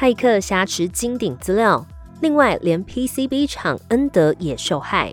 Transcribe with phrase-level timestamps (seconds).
[0.00, 1.86] 骇客挟持金鼎资料，
[2.22, 5.12] 另外连 PCB 厂恩德也受害。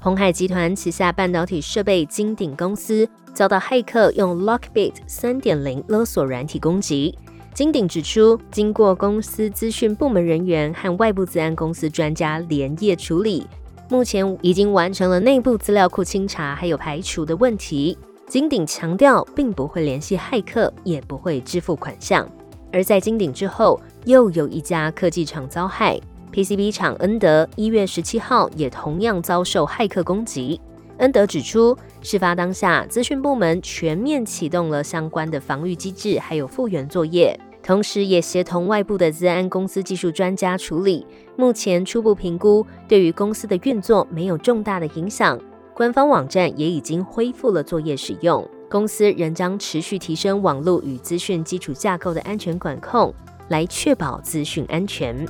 [0.00, 7.18] 鸿海集团旗下半导体设备金鼎公司遭到骇客用 Lockbit 三点零勒索软体攻击。
[7.54, 13.46] 金鼎指出，经过公司资讯部门人员和外部资安公司专家连夜处理，
[13.88, 17.96] 目前已经完成了内部资料库清查还有排除的问题。
[18.26, 22.28] 金鼎强调，并不会联系骇客，也不会支付款项。
[22.74, 26.00] 而在金鼎之后，又有一家科技厂遭害
[26.32, 30.60] ，PCB 厂恩德一月十七号也同样遭受骇客攻击。
[30.98, 41.06] 恩德指出，事发当下，资讯部门全面启动了相关的防御机制，还有复原作业，同时也协同外部的资安公司技术专家处理。
[41.36, 45.38] 目前初步评估，对于公司的运作没有重大的影响。
[45.74, 53.12] 官方网站也已经恢复了作业使用，公司仍将持续提升网络与资讯基础架构的安全管控，
[53.48, 55.26] 来确保资讯安全。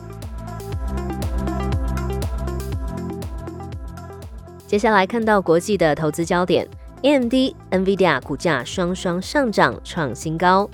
[4.66, 6.66] 接下来看到国际的投资焦点
[7.02, 10.68] ，AMD、NVIDIA 股价双双上涨创新高。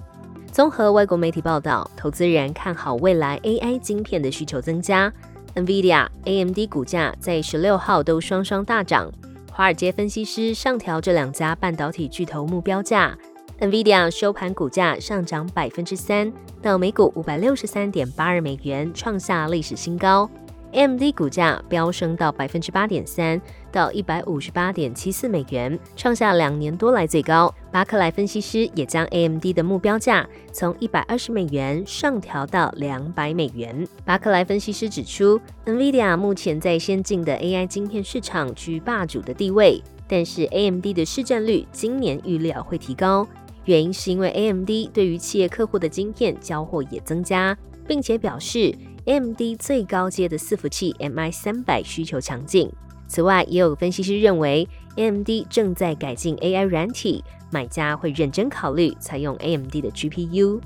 [0.53, 5.13] 综合外国媒体报道，投资人看好未来 AI 晶片的需求增加
[5.55, 9.11] ，NVIDIA、AMD 股价在十六号都双双大涨。
[9.53, 13.19] 华尔街分析师上调这两家半导体巨头目标价
[13.61, 20.29] ，NVIDIA 收盘股价上涨百分之三，到每股五百六十三点八二美元，创下历史新高。
[20.71, 23.41] AMD 股价飙升到百分之八点三，
[23.73, 27.53] 到一百五十八点七四美元，创下两年多来最高。
[27.73, 33.89] 巴克莱分析师也将 AMD 的目标价从一百二十美元上调到两百美元。
[34.05, 43.27] 巴克莱分析师指出，NVIDIA 目前在先进的 AI 晶片市场居霸主的地位，但是 AMD 的市占率今年预料会提高，
[43.69, 47.57] 原因是因为 AMD 对于企业客户的晶片交货也增加，
[47.87, 48.75] 并且表示。
[49.05, 52.71] AMD 最高阶的伺服器 MI 三百需求强劲。
[53.07, 60.61] 此外，也有分析师认为，AMD 正在改进 AI 软体，买家会认真考虑采用 AMD 的 GPU。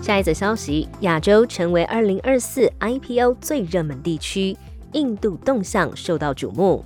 [0.00, 4.56] 下一则消息：亚洲成为二零二四 IPO 最热门地区，
[4.92, 6.84] 印度动向受到瞩目。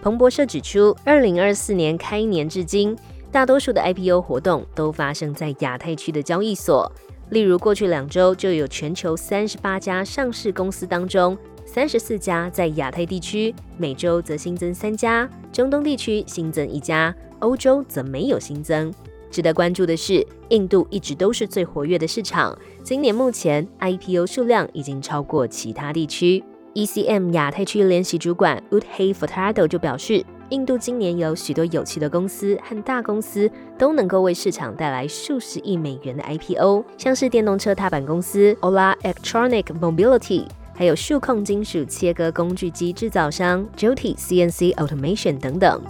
[0.00, 2.96] 彭博社指出，二零二四年开年至今。
[3.30, 6.90] 大多数的 IPO 活动都发生在亚太区的交易所，
[7.28, 18.90] 例如过去两周就有全球三十八家上市公司当中，三十四家在亚太地区，美洲则新增三家，中东地区新增一家，欧洲则没有新增。
[19.30, 26.42] 值得关注的是，印度一直都是最活跃的市场，今年目前 IPO 数量已经超过其他地区。
[26.78, 30.24] ECM 亚太区联席主管 Udhay Fortado 就表示。
[30.50, 45.82] 印度今年有许多有趣的公司和大公司都能够为市场带来数十亿美元的 IPO，像是电动车踏板公司 Ola Electronic Mobility，还有数控金属切割工具机制造商 Joti CNC Automation 等等。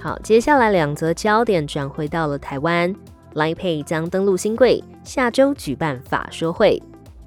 [0.00, 2.94] 好，接下来两则焦点转回到了台湾
[3.34, 6.82] ，Line Pay 将登陆新贵，下周举办法说会。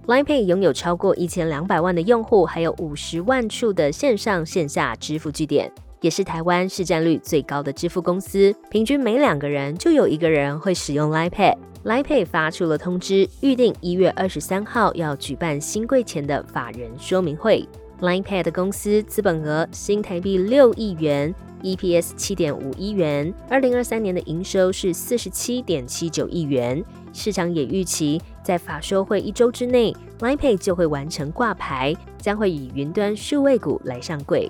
[0.06, 8.54] Line Pay 拥有超过一千两百万的用户，还有五十万处的线上线下支付据点，也是台湾市占率最高的支付公司。
[8.70, 11.58] 平均每两个人就有一个人会使用 Line Pay。
[11.84, 17.68] Line Pay 发出了通知，预定一月二十三号要举办新柜前的法人说明会。
[18.00, 26.84] Line Pay 的公司资本额新台币六亿元，EPS 七点五亿元，二零二三年的营收是四十七点七九亿元。
[27.14, 34.50] 市场也预期，在法说会一周之内，Line Pay 就会完成挂牌，将会以云端数位股来上柜。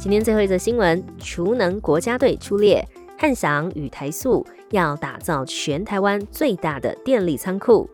[0.00, 2.82] 今天最后一则新闻：储能国家队出列，
[3.18, 7.88] 汉翔与台塑要打造全台湾最大的电力仓库。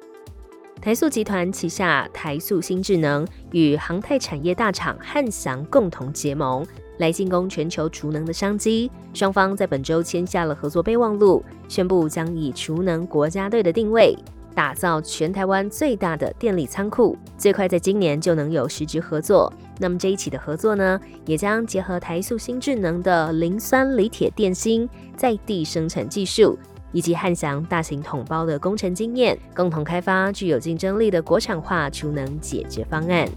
[0.80, 6.64] 台塑集团旗下台塑新智能与航太产业大厂汉翔共同结盟。
[6.98, 14.16] 来进攻全球储能的商机，双方在本周签下了合作备忘录，宣布将以储能国家队的定位，
[14.52, 19.52] 打造全台湾最大的电力仓库，最快在今年就能有实质合作。
[19.78, 26.58] 那么这一起的合作呢，也将结合台塑新智能的磷酸锂铁电芯在地生产技术，
[26.92, 33.28] 以及汉翔大型桶包的工程经验，共同开发具有竞争力的国产化储能解决方案。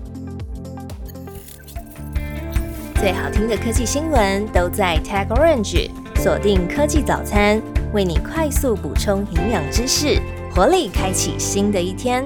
[2.96, 7.62] 最好听的科技新闻都在 Tag Orange，锁定科技早餐，
[7.94, 10.22] 为你快速补充营养知识，
[10.54, 12.24] 活力开启新的一天。